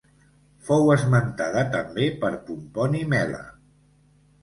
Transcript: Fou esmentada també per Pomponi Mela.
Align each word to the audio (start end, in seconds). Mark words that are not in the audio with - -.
Fou 0.69 0.89
esmentada 0.93 1.63
també 1.77 2.09
per 2.25 2.35
Pomponi 2.51 3.07
Mela. 3.15 3.47